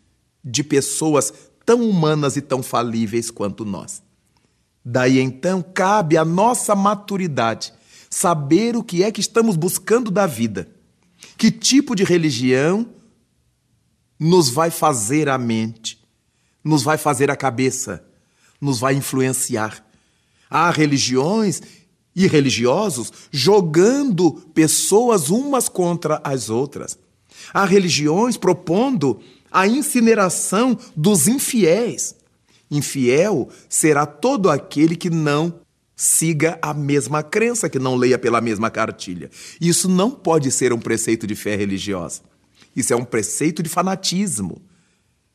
de 0.44 0.62
pessoas 0.62 1.32
tão 1.64 1.88
humanas 1.88 2.36
e 2.36 2.40
tão 2.40 2.62
falíveis 2.62 3.30
quanto 3.30 3.64
nós. 3.64 4.02
Daí 4.84 5.18
então 5.18 5.62
cabe 5.62 6.16
à 6.16 6.24
nossa 6.24 6.76
maturidade 6.76 7.72
saber 8.08 8.76
o 8.76 8.84
que 8.84 9.02
é 9.02 9.10
que 9.10 9.20
estamos 9.20 9.56
buscando 9.56 10.10
da 10.10 10.26
vida 10.26 10.68
que 11.36 11.50
tipo 11.50 11.94
de 11.94 12.04
religião 12.04 12.88
nos 14.18 14.48
vai 14.48 14.70
fazer 14.70 15.28
a 15.28 15.36
mente, 15.36 16.02
nos 16.64 16.82
vai 16.82 16.96
fazer 16.96 17.30
a 17.30 17.36
cabeça, 17.36 18.04
nos 18.60 18.78
vai 18.78 18.94
influenciar? 18.94 19.84
Há 20.48 20.70
religiões 20.70 21.60
e 22.16 22.26
religiosos 22.26 23.12
jogando 23.30 24.32
pessoas 24.54 25.28
umas 25.28 25.68
contra 25.68 26.18
as 26.24 26.48
outras. 26.48 26.98
Há 27.52 27.66
religiões 27.66 28.38
propondo 28.38 29.20
a 29.52 29.68
incineração 29.68 30.76
dos 30.96 31.28
infiéis. 31.28 32.16
Infiel 32.70 33.50
será 33.68 34.06
todo 34.06 34.50
aquele 34.50 34.96
que 34.96 35.10
não 35.10 35.60
siga 35.94 36.58
a 36.60 36.74
mesma 36.74 37.22
crença, 37.22 37.68
que 37.68 37.78
não 37.78 37.94
leia 37.94 38.18
pela 38.18 38.40
mesma 38.40 38.70
cartilha. 38.70 39.30
Isso 39.60 39.88
não 39.88 40.10
pode 40.10 40.50
ser 40.50 40.72
um 40.72 40.78
preceito 40.78 41.26
de 41.26 41.34
fé 41.34 41.54
religiosa. 41.54 42.22
Isso 42.74 42.92
é 42.92 42.96
um 42.96 43.04
preceito 43.04 43.62
de 43.62 43.68
fanatismo. 43.68 44.60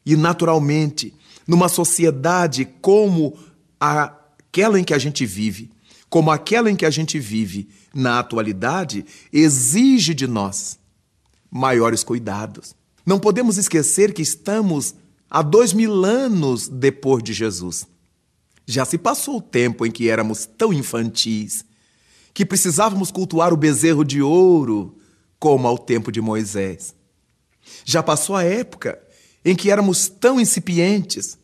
E, 0.06 0.16
naturalmente, 0.16 1.14
numa 1.48 1.70
sociedade 1.70 2.68
como 2.82 3.38
aquela 3.80 4.80
em 4.80 4.84
que 4.84 4.94
a 4.94 5.00
gente 5.00 5.26
vive, 5.26 5.72
como 6.12 6.30
aquela 6.30 6.70
em 6.70 6.76
que 6.76 6.86
a 6.86 6.90
gente 6.90 7.18
vive 7.18 7.70
na 7.96 8.20
atualidade, 8.20 9.06
exige 9.32 10.14
de 10.14 10.28
nós 10.28 10.78
maiores 11.50 12.04
cuidados. 12.04 12.76
Não 13.06 13.18
podemos 13.18 13.58
esquecer 13.58 14.14
que 14.14 14.22
estamos 14.22 14.94
há 15.30 15.42
dois 15.42 15.72
mil 15.72 16.04
anos 16.04 16.68
depois 16.68 17.24
de 17.24 17.32
Jesus. 17.32 17.88
Já 18.68 18.84
se 18.84 18.98
passou 18.98 19.38
o 19.38 19.42
tempo 19.42 19.86
em 19.86 19.92
que 19.92 20.10
éramos 20.10 20.46
tão 20.46 20.74
infantis, 20.74 21.64
que 22.34 22.46
precisávamos 22.46 23.10
cultuar 23.10 23.54
o 23.54 23.58
bezerro 23.58 24.04
de 24.04 24.22
ouro, 24.22 24.98
como 25.40 25.66
ao 25.66 25.78
tempo 25.78 26.12
de 26.12 26.20
Moisés. 26.20 26.94
Já 27.86 28.04
passou 28.04 28.36
a 28.36 28.44
época 28.44 29.02
em 29.46 29.56
que 29.56 29.72
éramos 29.72 30.10
tão 30.10 30.42
incipientes, 30.42 31.38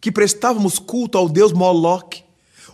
que 0.00 0.10
prestávamos 0.10 0.78
culto 0.78 1.18
ao 1.18 1.28
deus 1.28 1.52
Moloque, 1.52 2.23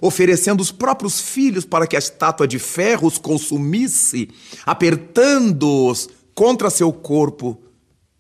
oferecendo 0.01 0.61
os 0.61 0.73
próprios 0.73 1.21
filhos 1.21 1.65
para 1.65 1.87
que 1.87 1.97
a 1.97 1.99
estátua 1.99 2.49
de 2.49 2.59
ferro 2.59 3.07
os 3.07 3.19
consumisse, 3.19 4.31
apertando-os 4.65 6.09
contra 6.35 6.71
seu 6.71 6.93
corpo 6.93 7.61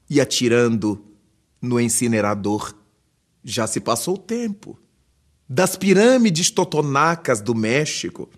e 0.08 0.20
atirando 0.20 1.02
no 1.60 1.80
incinerador. 1.80 2.74
Já 3.42 3.66
se 3.66 3.80
passou 3.80 4.14
o 4.14 4.18
tempo 4.18 4.78
das 5.48 5.74
pirâmides 5.74 6.50
totonacas 6.50 7.40
do 7.40 7.54
México, 7.54 8.28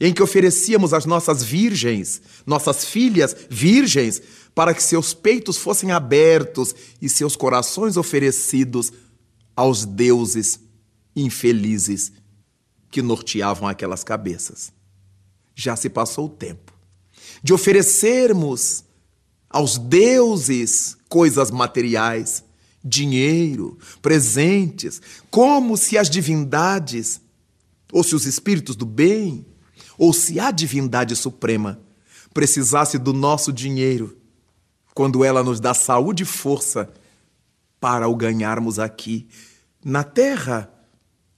em 0.00 0.12
que 0.12 0.22
oferecíamos 0.22 0.92
as 0.92 1.04
nossas 1.04 1.42
virgens, 1.42 2.22
nossas 2.46 2.84
filhas 2.84 3.34
virgens, 3.50 4.22
para 4.54 4.72
que 4.72 4.82
seus 4.82 5.12
peitos 5.12 5.56
fossem 5.56 5.90
abertos 5.90 6.74
e 7.02 7.08
seus 7.08 7.34
corações 7.34 7.96
oferecidos 7.96 8.92
aos 9.56 9.84
deuses 9.84 10.60
infelizes 11.16 12.12
que 12.90 13.02
norteavam 13.02 13.68
aquelas 13.68 14.02
cabeças. 14.02 14.72
Já 15.54 15.76
se 15.76 15.88
passou 15.88 16.26
o 16.26 16.30
tempo 16.30 16.78
de 17.42 17.52
oferecermos 17.52 18.84
aos 19.48 19.78
deuses 19.78 20.96
coisas 21.08 21.50
materiais 21.50 22.44
dinheiro, 22.84 23.76
presentes, 24.00 25.00
como 25.30 25.76
se 25.76 25.98
as 25.98 26.08
divindades, 26.08 27.20
ou 27.92 28.04
se 28.04 28.14
os 28.14 28.24
espíritos 28.24 28.76
do 28.76 28.86
bem, 28.86 29.44
ou 29.96 30.12
se 30.12 30.38
a 30.38 30.50
divindade 30.50 31.16
suprema 31.16 31.80
precisasse 32.32 32.98
do 32.98 33.12
nosso 33.12 33.52
dinheiro, 33.52 34.16
quando 34.94 35.24
ela 35.24 35.42
nos 35.42 35.60
dá 35.60 35.74
saúde 35.74 36.22
e 36.22 36.26
força 36.26 36.92
para 37.80 38.08
o 38.08 38.16
ganharmos 38.16 38.78
aqui 38.78 39.28
na 39.84 40.04
terra, 40.04 40.70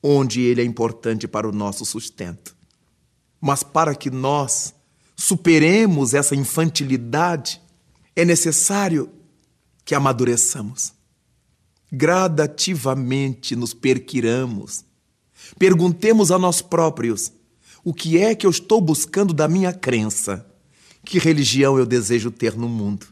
onde 0.03 0.41
ele 0.41 0.63
é 0.63 0.65
importante 0.65 1.29
para 1.29 1.49
o 1.49 1.53
nosso 1.53 1.85
sustento. 1.85 2.57
Mas 3.41 3.63
para 3.63 3.95
que 3.95 4.11
nós 4.11 4.75
superemos 5.17 6.15
essa 6.15 6.35
infantilidade, 6.35 7.61
é 8.17 8.25
necessário 8.25 9.11
que 9.85 9.95
amadureçamos. 9.95 10.93
Gradativamente 11.93 13.57
nos 13.57 13.75
perquiramos. 13.75 14.85
Perguntemos 15.59 16.31
a 16.31 16.39
nós 16.39 16.63
próprios: 16.63 17.33
o 17.83 17.93
que 17.93 18.19
é 18.19 18.35
que 18.35 18.47
eu 18.47 18.51
estou 18.51 18.81
buscando 18.81 19.35
da 19.35 19.49
minha 19.49 19.73
crença? 19.73 20.47
Que 21.05 21.19
religião 21.19 21.79
eu 21.79 21.87
desejo 21.87 22.31
ter 22.31 22.57
no 22.57 22.69
mundo? 22.69 23.07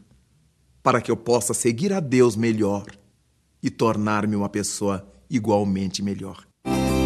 Para 0.81 1.01
que 1.01 1.11
eu 1.11 1.17
possa 1.17 1.53
seguir 1.53 1.91
a 1.91 1.99
Deus 1.99 2.35
melhor 2.35 2.85
e 3.61 3.69
tornar-me 3.69 4.35
uma 4.35 4.47
pessoa 4.47 5.11
igualmente 5.29 6.01
melhor. 6.01 6.48
Thank 6.65 6.93
you. 6.93 6.98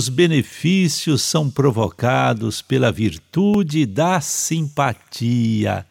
Inúmeros 0.00 0.08
benefícios 0.08 1.20
são 1.20 1.50
provocados 1.50 2.62
pela 2.62 2.90
virtude 2.90 3.84
da 3.84 4.18
simpatia. 4.18 5.84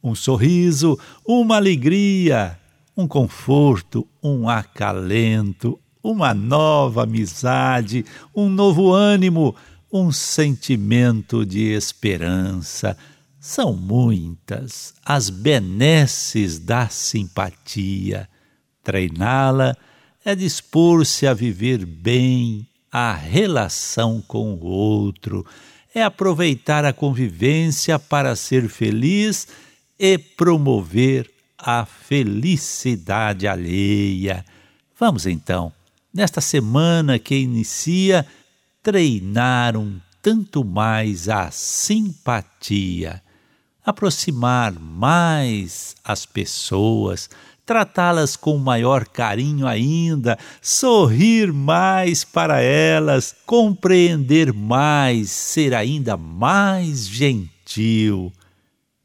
Um 0.00 0.14
sorriso, 0.14 0.96
uma 1.26 1.56
alegria, 1.56 2.56
um 2.96 3.08
conforto, 3.08 4.06
um 4.22 4.48
acalento, 4.48 5.80
uma 6.00 6.32
nova 6.32 7.02
amizade, 7.02 8.04
um 8.32 8.48
novo 8.48 8.92
ânimo, 8.92 9.56
um 9.92 10.12
sentimento 10.12 11.44
de 11.44 11.72
esperança. 11.72 12.96
São 13.40 13.72
muitas 13.72 14.94
as 15.04 15.28
benesses 15.28 16.60
da 16.60 16.88
simpatia. 16.88 18.28
Treiná-la 18.84 19.76
é 20.24 20.36
dispor-se 20.36 21.26
a 21.26 21.34
viver 21.34 21.84
bem 21.84 22.69
a 22.90 23.12
relação 23.14 24.22
com 24.26 24.54
o 24.54 24.64
outro, 24.64 25.46
é 25.94 26.02
aproveitar 26.02 26.84
a 26.84 26.92
convivência 26.92 27.98
para 27.98 28.34
ser 28.36 28.68
feliz 28.68 29.48
e 29.98 30.18
promover 30.18 31.30
a 31.58 31.84
felicidade 31.84 33.46
alheia. 33.46 34.44
Vamos 34.98 35.26
então, 35.26 35.72
nesta 36.12 36.40
semana 36.40 37.18
que 37.18 37.34
inicia, 37.34 38.26
treinar 38.82 39.76
um 39.76 40.00
tanto 40.22 40.64
mais 40.64 41.28
a 41.28 41.50
simpatia, 41.50 43.22
aproximar 43.84 44.72
mais 44.72 45.96
as 46.04 46.26
pessoas, 46.26 47.30
tratá-las 47.70 48.34
com 48.34 48.58
maior 48.58 49.06
carinho 49.06 49.64
ainda, 49.64 50.36
sorrir 50.60 51.52
mais 51.52 52.24
para 52.24 52.60
elas, 52.60 53.32
compreender 53.46 54.52
mais, 54.52 55.30
ser 55.30 55.72
ainda 55.72 56.16
mais 56.16 57.06
gentil. 57.06 58.32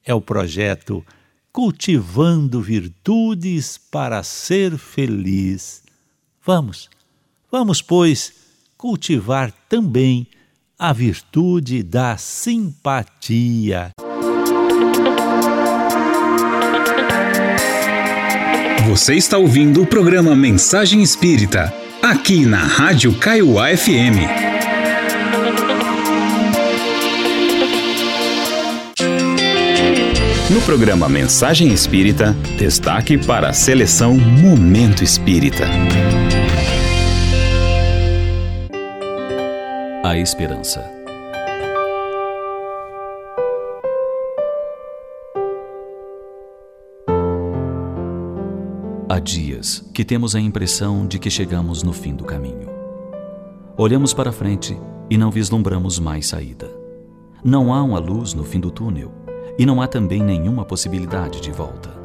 É 0.04 0.16
o 0.16 0.20
projeto 0.20 1.06
Cultivando 1.52 2.60
Virtudes 2.60 3.78
para 3.78 4.24
Ser 4.24 4.80
Feliz. 4.80 5.84
Vamos, 6.44 6.90
vamos, 7.52 7.84
pois, 7.84 8.34
cultivar 8.76 9.52
também 9.70 10.26
a 10.80 10.92
virtude 10.92 11.84
da 11.84 12.18
simpatia. 12.18 13.92
Você 18.86 19.16
está 19.16 19.40
ouvindo 19.40 19.82
o 19.82 19.88
programa 19.88 20.36
Mensagem 20.36 21.02
Espírita, 21.02 21.74
aqui 22.04 22.46
na 22.46 22.60
Rádio 22.60 23.18
Kaiowá 23.18 23.76
FM. 23.76 24.22
No 30.52 30.62
programa 30.62 31.10
Mensagem 31.10 31.74
Espírita, 31.74 32.34
destaque 32.60 33.18
para 33.18 33.50
a 33.50 33.54
seleção 33.54 34.16
Momento 34.20 35.04
Espírita. 35.04 35.66
A 40.04 40.16
Esperança. 40.16 41.05
Há 49.16 49.20
dias 49.20 49.82
que 49.94 50.04
temos 50.04 50.36
a 50.36 50.42
impressão 50.42 51.08
de 51.08 51.18
que 51.18 51.30
chegamos 51.30 51.84
no 51.84 51.94
fim 51.94 52.14
do 52.14 52.26
caminho. 52.26 52.68
Olhamos 53.78 54.14
para 54.14 54.30
frente 54.30 54.78
e 55.10 55.18
não 55.18 55.32
vislumbramos 55.32 56.00
mais 56.00 56.28
saída. 56.28 56.70
Não 57.42 57.74
há 57.74 57.82
uma 57.82 57.98
luz 57.98 58.34
no 58.34 58.44
fim 58.44 58.60
do 58.60 58.70
túnel 58.70 59.14
e 59.58 59.66
não 59.66 59.82
há 59.82 59.88
também 59.88 60.22
nenhuma 60.22 60.66
possibilidade 60.66 61.40
de 61.40 61.50
volta. 61.50 61.98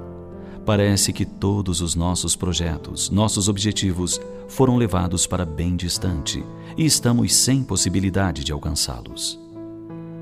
Parece 0.64 1.12
que 1.12 1.24
todos 1.24 1.80
os 1.80 1.96
nossos 1.96 2.36
projetos, 2.36 3.10
nossos 3.10 3.48
objetivos 3.48 4.20
foram 4.46 4.76
levados 4.76 5.26
para 5.26 5.44
bem 5.44 5.74
distante 5.74 6.44
e 6.76 6.86
estamos 6.86 7.34
sem 7.34 7.64
possibilidade 7.64 8.44
de 8.44 8.52
alcançá-los. 8.52 9.36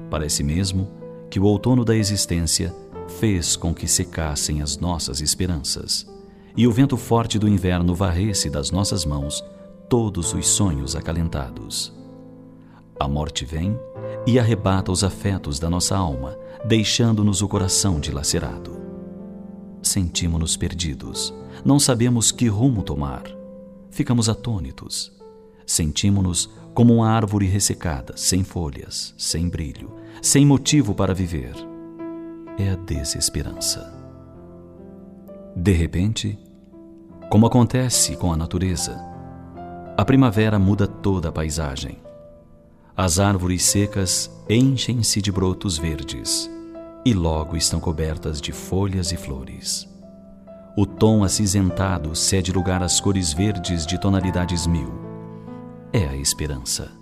Parece 0.08 0.42
mesmo 0.42 0.88
que 1.28 1.38
o 1.38 1.44
outono 1.44 1.84
da 1.84 1.94
existência 1.94 2.74
fez 3.20 3.56
com 3.56 3.74
que 3.74 3.86
secassem 3.86 4.62
as 4.62 4.78
nossas 4.78 5.20
esperanças 5.20 6.06
e 6.56 6.66
o 6.66 6.72
vento 6.72 6.96
forte 6.96 7.38
do 7.38 7.48
inverno 7.48 7.94
varresse 7.94 8.50
das 8.50 8.70
nossas 8.70 9.04
mãos 9.04 9.44
todos 9.88 10.34
os 10.34 10.46
sonhos 10.46 10.94
acalentados. 10.94 11.92
A 13.00 13.06
morte 13.06 13.44
vem 13.44 13.78
e 14.26 14.38
arrebata 14.38 14.90
os 14.90 15.04
afetos 15.04 15.58
da 15.58 15.70
nossa 15.70 15.96
alma, 15.96 16.36
deixando-nos 16.64 17.42
o 17.42 17.48
coração 17.48 18.00
dilacerado. 18.00 18.76
Sentimos-nos 19.82 20.56
perdidos, 20.56 21.32
não 21.64 21.78
sabemos 21.78 22.30
que 22.32 22.48
rumo 22.48 22.82
tomar. 22.82 23.22
Ficamos 23.90 24.28
atônitos. 24.28 25.12
Sentimos-nos 25.66 26.50
como 26.74 26.94
uma 26.94 27.10
árvore 27.10 27.46
ressecada, 27.46 28.16
sem 28.16 28.44
folhas, 28.44 29.14
sem 29.16 29.48
brilho, 29.48 29.92
sem 30.22 30.44
motivo 30.44 30.94
para 30.94 31.14
viver. 31.14 31.54
É 32.58 32.70
a 32.70 32.76
desesperança. 32.76 33.97
De 35.60 35.72
repente, 35.72 36.38
como 37.28 37.44
acontece 37.44 38.14
com 38.14 38.32
a 38.32 38.36
natureza, 38.36 38.96
a 39.96 40.04
primavera 40.04 40.56
muda 40.56 40.86
toda 40.86 41.30
a 41.30 41.32
paisagem. 41.32 41.98
As 42.96 43.18
árvores 43.18 43.64
secas 43.64 44.30
enchem-se 44.48 45.20
de 45.20 45.32
brotos 45.32 45.76
verdes 45.76 46.48
e 47.04 47.12
logo 47.12 47.56
estão 47.56 47.80
cobertas 47.80 48.40
de 48.40 48.52
folhas 48.52 49.10
e 49.10 49.16
flores. 49.16 49.88
O 50.76 50.86
tom 50.86 51.24
acinzentado 51.24 52.14
cede 52.14 52.52
lugar 52.52 52.80
às 52.80 53.00
cores 53.00 53.32
verdes 53.32 53.84
de 53.84 54.00
tonalidades 54.00 54.64
mil. 54.64 54.92
É 55.92 56.06
a 56.06 56.14
esperança. 56.14 56.92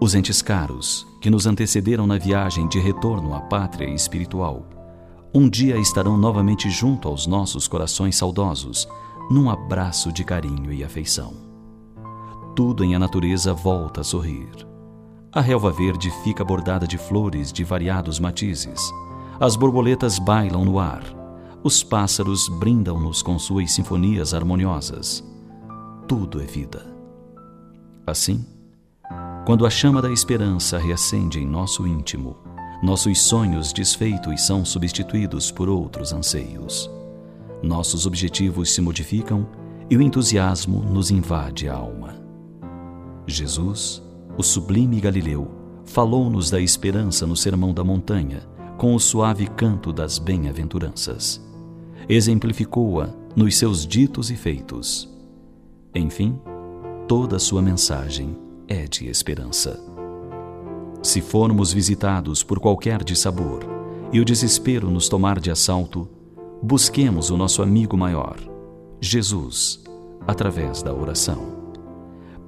Os 0.00 0.14
entes 0.14 0.40
caros 0.40 1.06
que 1.20 1.28
nos 1.28 1.46
antecederam 1.46 2.06
na 2.06 2.16
viagem 2.16 2.66
de 2.66 2.78
retorno 2.78 3.34
à 3.34 3.42
pátria 3.42 3.90
espiritual 3.90 4.77
um 5.34 5.48
dia 5.48 5.76
estarão 5.76 6.16
novamente 6.16 6.70
junto 6.70 7.08
aos 7.08 7.26
nossos 7.26 7.68
corações 7.68 8.16
saudosos, 8.16 8.88
num 9.30 9.50
abraço 9.50 10.10
de 10.10 10.24
carinho 10.24 10.72
e 10.72 10.82
afeição. 10.82 11.34
Tudo 12.56 12.82
em 12.82 12.94
a 12.94 12.98
natureza 12.98 13.52
volta 13.52 14.00
a 14.00 14.04
sorrir. 14.04 14.48
A 15.30 15.40
relva 15.40 15.70
verde 15.70 16.10
fica 16.24 16.44
bordada 16.44 16.86
de 16.86 16.96
flores 16.96 17.52
de 17.52 17.62
variados 17.62 18.18
matizes. 18.18 18.92
As 19.38 19.54
borboletas 19.54 20.18
bailam 20.18 20.64
no 20.64 20.78
ar. 20.78 21.04
Os 21.62 21.84
pássaros 21.84 22.48
brindam-nos 22.48 23.20
com 23.22 23.38
suas 23.38 23.70
sinfonias 23.72 24.32
harmoniosas. 24.32 25.22
Tudo 26.08 26.40
é 26.40 26.46
vida. 26.46 26.86
Assim, 28.06 28.44
quando 29.44 29.66
a 29.66 29.70
chama 29.70 30.00
da 30.00 30.10
esperança 30.10 30.78
reacende 30.78 31.38
em 31.38 31.46
nosso 31.46 31.86
íntimo, 31.86 32.36
nossos 32.82 33.20
sonhos 33.20 33.72
desfeitos 33.72 34.42
são 34.42 34.64
substituídos 34.64 35.50
por 35.50 35.68
outros 35.68 36.12
anseios. 36.12 36.90
nossos 37.60 38.06
objetivos 38.06 38.72
se 38.72 38.80
modificam 38.80 39.44
e 39.90 39.96
o 39.96 40.02
entusiasmo 40.02 40.80
nos 40.80 41.10
invade 41.10 41.68
a 41.68 41.74
alma. 41.74 42.14
Jesus, 43.26 44.00
o 44.36 44.42
sublime 44.44 45.00
Galileu, 45.00 45.50
falou-nos 45.84 46.50
da 46.50 46.60
esperança 46.60 47.26
no 47.26 47.34
Sermão 47.34 47.74
da 47.74 47.82
Montanha, 47.82 48.46
com 48.76 48.94
o 48.94 49.00
suave 49.00 49.48
canto 49.48 49.92
das 49.92 50.20
bem-aventuranças. 50.20 51.44
Exemplificou-a 52.08 53.10
nos 53.34 53.56
seus 53.56 53.84
ditos 53.84 54.30
e 54.30 54.36
feitos. 54.36 55.12
Enfim, 55.92 56.38
toda 57.08 57.40
sua 57.40 57.60
mensagem 57.60 58.38
é 58.68 58.86
de 58.86 59.08
esperança. 59.08 59.87
Se 61.02 61.20
formos 61.20 61.72
visitados 61.72 62.42
por 62.42 62.58
qualquer 62.58 63.04
dissabor 63.04 63.60
e 64.12 64.20
o 64.20 64.24
desespero 64.24 64.90
nos 64.90 65.08
tomar 65.08 65.38
de 65.38 65.50
assalto, 65.50 66.08
busquemos 66.62 67.30
o 67.30 67.36
nosso 67.36 67.62
amigo 67.62 67.96
maior, 67.96 68.36
Jesus, 69.00 69.82
através 70.26 70.82
da 70.82 70.92
oração. 70.92 71.56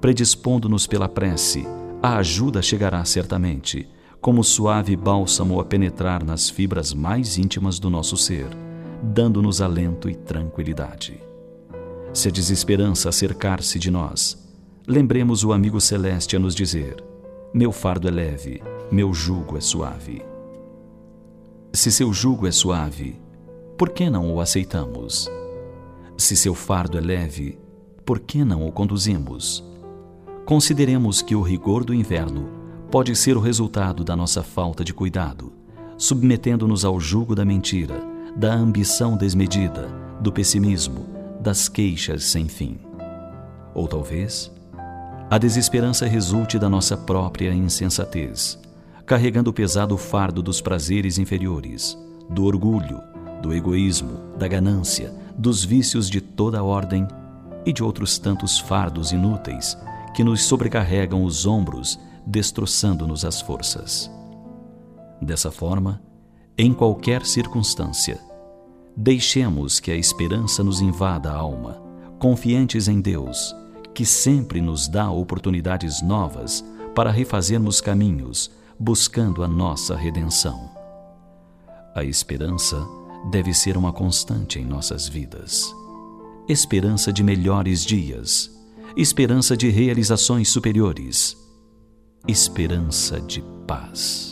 Predispondo-nos 0.00 0.86
pela 0.86 1.08
prece, 1.08 1.66
a 2.02 2.16
ajuda 2.16 2.60
chegará 2.60 3.04
certamente, 3.04 3.88
como 4.20 4.42
suave 4.42 4.96
bálsamo 4.96 5.60
a 5.60 5.64
penetrar 5.64 6.24
nas 6.24 6.50
fibras 6.50 6.92
mais 6.92 7.38
íntimas 7.38 7.78
do 7.78 7.88
nosso 7.88 8.16
ser, 8.16 8.48
dando-nos 9.02 9.60
alento 9.60 10.10
e 10.10 10.14
tranquilidade. 10.14 11.20
Se 12.12 12.28
a 12.28 12.30
desesperança 12.30 13.08
acercar-se 13.08 13.78
de 13.78 13.90
nós, 13.90 14.36
lembremos 14.86 15.44
o 15.44 15.52
amigo 15.52 15.80
celeste 15.80 16.36
a 16.36 16.38
nos 16.38 16.54
dizer: 16.54 17.09
Meu 17.52 17.72
fardo 17.72 18.06
é 18.06 18.12
leve, 18.12 18.62
meu 18.92 19.12
jugo 19.12 19.58
é 19.58 19.60
suave. 19.60 20.22
Se 21.72 21.90
seu 21.90 22.12
jugo 22.12 22.46
é 22.46 22.52
suave, 22.52 23.20
por 23.76 23.90
que 23.90 24.08
não 24.08 24.32
o 24.32 24.40
aceitamos? 24.40 25.28
Se 26.16 26.36
seu 26.36 26.54
fardo 26.54 26.96
é 26.96 27.00
leve, 27.00 27.58
por 28.06 28.20
que 28.20 28.44
não 28.44 28.68
o 28.68 28.70
conduzimos? 28.70 29.64
Consideremos 30.46 31.22
que 31.22 31.34
o 31.34 31.42
rigor 31.42 31.82
do 31.82 31.92
inverno 31.92 32.48
pode 32.88 33.16
ser 33.16 33.36
o 33.36 33.40
resultado 33.40 34.04
da 34.04 34.14
nossa 34.14 34.44
falta 34.44 34.84
de 34.84 34.94
cuidado, 34.94 35.52
submetendo-nos 35.98 36.84
ao 36.84 37.00
jugo 37.00 37.34
da 37.34 37.44
mentira, 37.44 38.00
da 38.36 38.54
ambição 38.54 39.16
desmedida, 39.16 39.88
do 40.20 40.30
pessimismo, 40.30 41.04
das 41.40 41.68
queixas 41.68 42.22
sem 42.26 42.46
fim. 42.46 42.78
Ou 43.74 43.88
talvez 43.88 44.52
a 45.30 45.38
desesperança 45.38 46.06
resulte 46.06 46.58
da 46.58 46.68
nossa 46.68 46.96
própria 46.96 47.54
insensatez, 47.54 48.58
carregando 49.06 49.50
o 49.50 49.52
pesado 49.52 49.96
fardo 49.96 50.42
dos 50.42 50.60
prazeres 50.60 51.18
inferiores, 51.18 51.96
do 52.28 52.44
orgulho, 52.44 53.00
do 53.40 53.54
egoísmo, 53.54 54.36
da 54.36 54.48
ganância, 54.48 55.14
dos 55.38 55.64
vícios 55.64 56.10
de 56.10 56.20
toda 56.20 56.64
ordem 56.64 57.06
e 57.64 57.72
de 57.72 57.80
outros 57.80 58.18
tantos 58.18 58.58
fardos 58.58 59.12
inúteis 59.12 59.78
que 60.16 60.24
nos 60.24 60.42
sobrecarregam 60.42 61.22
os 61.22 61.46
ombros, 61.46 61.96
destroçando-nos 62.26 63.24
as 63.24 63.40
forças. 63.40 64.10
Dessa 65.22 65.52
forma, 65.52 66.02
em 66.58 66.74
qualquer 66.74 67.24
circunstância, 67.24 68.18
deixemos 68.96 69.78
que 69.78 69.92
a 69.92 69.96
esperança 69.96 70.64
nos 70.64 70.80
invada 70.80 71.30
a 71.30 71.36
alma, 71.36 71.80
confiantes 72.18 72.88
em 72.88 73.00
Deus, 73.00 73.54
que 73.94 74.06
sempre 74.06 74.60
nos 74.60 74.88
dá 74.88 75.10
oportunidades 75.10 76.02
novas 76.02 76.64
para 76.94 77.10
refazermos 77.10 77.80
caminhos, 77.80 78.50
buscando 78.78 79.42
a 79.42 79.48
nossa 79.48 79.96
redenção. 79.96 80.70
A 81.94 82.04
esperança 82.04 82.86
deve 83.30 83.52
ser 83.52 83.76
uma 83.76 83.92
constante 83.92 84.58
em 84.58 84.64
nossas 84.64 85.08
vidas. 85.08 85.74
Esperança 86.48 87.12
de 87.12 87.22
melhores 87.22 87.84
dias, 87.84 88.50
esperança 88.96 89.56
de 89.56 89.68
realizações 89.68 90.48
superiores, 90.48 91.36
esperança 92.26 93.20
de 93.20 93.42
paz. 93.66 94.29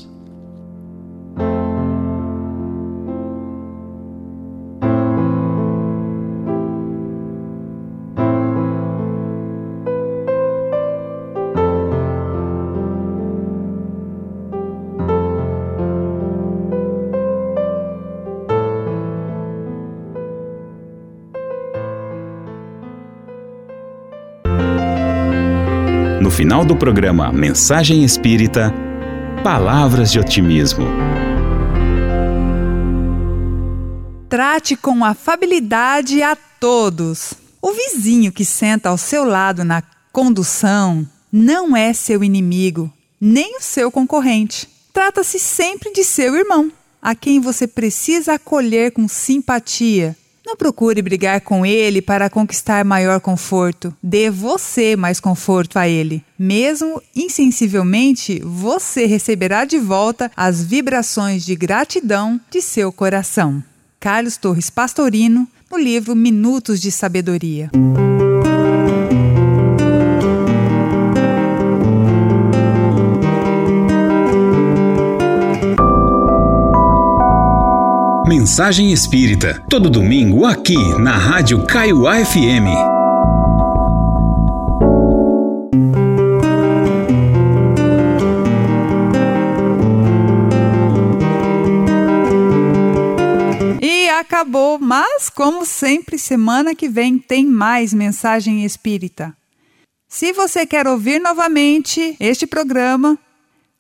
Final 26.39 26.65
do 26.65 26.77
programa 26.77 27.33
Mensagem 27.33 28.05
Espírita, 28.05 28.73
Palavras 29.43 30.13
de 30.13 30.21
Otimismo. 30.21 30.87
Trate 34.29 34.77
com 34.77 35.05
afabilidade 35.05 36.23
a 36.23 36.37
todos. 36.37 37.35
O 37.61 37.73
vizinho 37.73 38.31
que 38.31 38.45
senta 38.45 38.89
ao 38.89 38.97
seu 38.97 39.25
lado 39.25 39.65
na 39.65 39.83
condução 40.13 41.05
não 41.33 41.77
é 41.77 41.93
seu 41.93 42.23
inimigo, 42.23 42.89
nem 43.21 43.57
o 43.57 43.61
seu 43.61 43.91
concorrente. 43.91 44.69
Trata-se 44.93 45.41
sempre 45.41 45.93
de 45.93 46.05
seu 46.05 46.37
irmão, 46.37 46.71
a 47.03 47.17
quem 47.17 47.41
você 47.41 47.67
precisa 47.67 48.35
acolher 48.35 48.93
com 48.93 49.09
simpatia 49.09 50.17
não 50.49 50.57
procure 50.57 51.03
brigar 51.03 51.43
com 51.43 51.67
ele 51.67 52.01
para 52.01 52.31
conquistar 52.31 52.83
maior 52.83 53.21
conforto. 53.21 53.95
Dê 54.03 54.31
você 54.31 54.97
mais 54.97 55.21
conforto 55.21 55.79
a 55.79 55.87
ele. 55.87 56.25
Mesmo 56.39 57.03
insensivelmente, 57.15 58.41
você 58.43 59.05
receberá 59.05 59.67
de 59.67 59.79
volta 59.79 60.33
as 60.35 60.65
vibrações 60.65 61.45
de 61.45 61.55
gratidão 61.55 62.41
de 62.51 62.63
seu 62.63 62.91
coração. 62.91 63.63
Carlos 64.01 64.39
Torres 64.39 64.71
Pastorino, 64.71 65.47
no 65.71 65.77
livro 65.77 66.17
Minutos 66.17 66.81
de 66.81 66.91
Sabedoria. 66.91 67.71
Mensagem 78.29 78.93
Espírita, 78.93 79.65
todo 79.71 79.89
domingo 79.89 80.45
aqui 80.45 80.77
na 80.99 81.17
Rádio 81.17 81.65
Kaiowá 81.65 82.23
FM. 82.23 82.69
E 93.81 94.11
acabou, 94.11 94.79
mas 94.79 95.31
como 95.31 95.65
sempre, 95.65 96.19
semana 96.19 96.75
que 96.75 96.87
vem 96.87 97.19
tem 97.19 97.47
mais 97.47 97.95
Mensagem 97.95 98.63
Espírita. 98.63 99.35
Se 100.07 100.35
você 100.35 100.67
quer 100.67 100.87
ouvir 100.87 101.19
novamente 101.19 102.15
este 102.21 102.47
programa, 102.47 103.19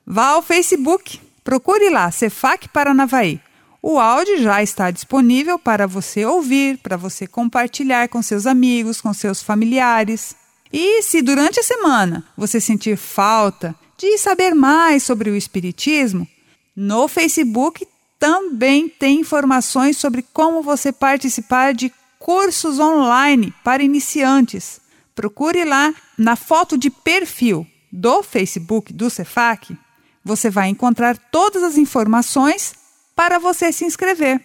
vá 0.07 0.29
ao 0.29 0.43
Facebook, 0.43 1.21
procure 1.45 1.91
lá, 1.91 2.11
Cefac 2.11 2.67
Paranavaí. 2.71 3.43
O 3.81 4.01
áudio 4.01 4.43
já 4.43 4.61
está 4.63 4.91
disponível 4.91 5.59
para 5.59 5.87
você 5.87 6.25
ouvir, 6.25 6.79
para 6.79 6.97
você 6.97 7.27
compartilhar 7.27 8.09
com 8.09 8.21
seus 8.21 8.45
amigos, 8.45 9.01
com 9.01 9.15
seus 9.15 9.41
familiares. 9.41 10.35
E 10.73 11.01
se 11.03 11.23
durante 11.23 11.61
a 11.61 11.63
semana 11.63 12.25
você 12.37 12.61
sentir 12.61 12.97
falta 12.97 13.75
de 13.97 14.19
saber 14.19 14.55
mais 14.55 15.05
sobre 15.05 15.31
o 15.31 15.37
Espiritismo, 15.37 16.27
no 16.75 17.07
Facebook 17.07 17.87
também 18.19 18.89
tem 18.89 19.21
informações 19.21 19.97
sobre 19.97 20.25
como 20.33 20.61
você 20.61 20.93
participar 20.93 21.73
de 21.73 21.93
cursos 22.19 22.81
online 22.81 23.55
para 23.63 23.83
iniciantes. 23.83 24.81
Procure 25.15 25.65
lá 25.65 25.95
na 26.17 26.35
foto 26.35 26.77
de 26.77 26.91
perfil 26.91 27.65
do 27.93 28.25
Facebook 28.25 28.93
do 28.93 29.09
Cefac. 29.09 29.77
Você 30.25 30.51
vai 30.51 30.69
encontrar 30.69 31.17
todas 31.17 31.63
as 31.63 31.77
informações 31.77 32.75
para 33.19 33.41
você 33.41 33.73
se 33.73 33.85
inscrever. 33.85 34.41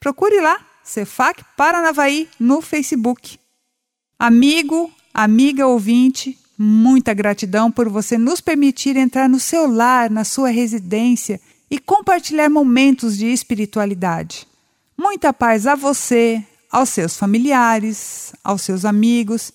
Procure 0.00 0.40
lá, 0.40 0.58
Cefac 0.82 1.44
Paranavaí 1.56 2.28
no 2.40 2.60
Facebook. 2.60 3.38
Amigo, 4.18 4.90
amiga 5.14 5.68
ouvinte, 5.68 6.36
muita 6.58 7.14
gratidão 7.14 7.70
por 7.70 7.88
você 7.88 8.18
nos 8.18 8.40
permitir 8.40 8.96
entrar 8.96 9.28
no 9.28 9.38
seu 9.38 9.70
lar, 9.70 10.10
na 10.10 10.24
sua 10.24 10.48
residência 10.48 11.40
e 11.70 11.78
compartilhar 11.78 12.50
momentos 12.50 13.16
de 13.16 13.26
espiritualidade. 13.26 14.44
Muita 14.98 15.32
paz 15.32 15.64
a 15.68 15.76
você, 15.76 16.44
aos 16.68 16.88
seus 16.88 17.16
familiares, 17.16 18.32
aos 18.42 18.62
seus 18.62 18.84
amigos 18.84 19.52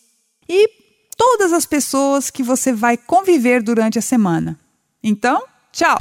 e 0.48 0.70
todas 1.18 1.52
as 1.52 1.65
pessoas 1.65 2.32
que 2.32 2.41
você 2.41 2.72
vai 2.72 2.96
conviver 2.96 3.62
durante 3.62 4.00
a 4.00 4.02
semana. 4.02 4.58
Então, 5.04 5.44
tchau! 5.74 5.98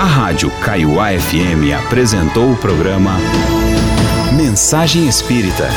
A 0.00 0.04
Rádio 0.04 0.50
Kaiowá 0.62 1.08
FM 1.10 1.76
apresentou 1.78 2.50
o 2.50 2.56
programa 2.56 3.18
Mensagem 4.32 5.06
Espírita. 5.06 5.68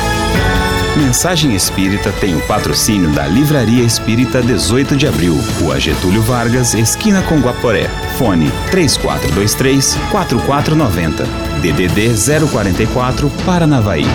Mensagem 0.95 1.53
Espírita 1.53 2.09
tem 2.21 2.33
o 2.33 2.39
patrocínio 2.47 3.09
da 3.09 3.27
Livraria 3.27 3.83
Espírita 3.83 4.41
18 4.41 4.95
de 4.95 5.07
Abril, 5.07 5.37
Rua 5.59 5.77
Getúlio 5.77 6.21
Vargas, 6.21 6.73
esquina 6.73 7.21
com 7.23 7.41
Guaporé. 7.41 7.89
Fone 8.17 8.49
3423 8.71 9.97
4490. 10.09 11.25
DDD 11.61 12.15
044 12.49 13.29
Paranavaí. 13.45 14.05